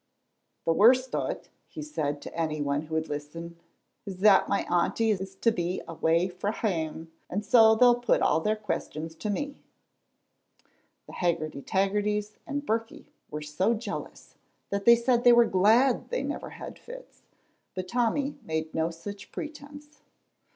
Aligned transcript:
"The 0.65 0.73
worst 0.73 1.13
o't," 1.13 1.49
he 1.67 1.83
said 1.83 2.23
to 2.23 2.35
anyone 2.35 2.81
who 2.87 2.95
would 2.95 3.07
listen, 3.07 3.59
"is 4.03 4.17
that 4.21 4.49
my 4.49 4.63
auntie 4.63 5.11
is 5.11 5.35
to 5.35 5.51
be 5.51 5.79
away 5.87 6.27
frae 6.27 6.53
hame, 6.53 7.11
and 7.29 7.45
so 7.45 7.75
they'll 7.75 7.99
put 7.99 8.19
a' 8.19 8.41
their 8.43 8.55
questions 8.55 9.13
to 9.17 9.29
me." 9.29 9.57
The 11.05 11.13
Haggerty 11.13 11.61
Taggertys 11.61 12.37
and 12.47 12.65
Birkie 12.65 13.11
were 13.29 13.43
so 13.43 13.75
jealous 13.75 14.33
that 14.71 14.85
they 14.85 14.95
said 14.95 15.23
they 15.23 15.33
were 15.33 15.45
glad 15.45 16.09
they 16.09 16.23
never 16.23 16.49
had 16.49 16.79
fits, 16.79 17.21
but 17.75 17.87
Tommy 17.87 18.39
made 18.43 18.73
no 18.73 18.89
such 18.89 19.31
pretence. 19.31 20.01